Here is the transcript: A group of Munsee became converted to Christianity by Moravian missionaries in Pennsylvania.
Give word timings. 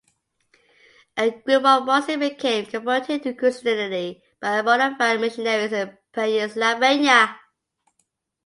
A 1.15 1.29
group 1.29 1.63
of 1.63 1.83
Munsee 1.83 2.19
became 2.19 2.65
converted 2.65 3.21
to 3.21 3.35
Christianity 3.35 4.23
by 4.41 4.63
Moravian 4.63 5.21
missionaries 5.21 5.73
in 5.73 5.95
Pennsylvania. 6.11 7.39